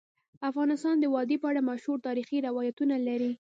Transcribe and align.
افغانستان 0.49 0.95
د 0.99 1.05
وادي 1.13 1.37
په 1.41 1.47
اړه 1.51 1.61
مشهور 1.69 1.97
تاریخی 2.07 2.37
روایتونه 2.47 2.95
لري. 3.07 3.31